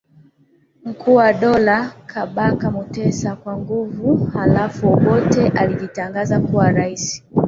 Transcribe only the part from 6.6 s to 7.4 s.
rais